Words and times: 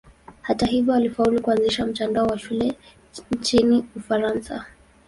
Hata 0.41 0.65
hivyo 0.65 0.93
alifaulu 0.93 1.41
kuanzisha 1.41 1.85
mtandao 1.85 2.27
wa 2.27 2.39
shule 2.39 2.77
nchini 3.31 3.85
Ufaransa. 3.95 4.65